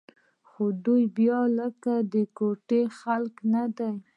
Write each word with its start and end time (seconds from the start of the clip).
خو 0.47 0.63
دوى 0.83 1.03
بيا 1.17 1.39
لکه 1.59 1.93
د 2.13 2.15
کوټې 2.37 2.81
خلق 2.99 3.35
نه 3.53 3.63
دي. 3.77 3.91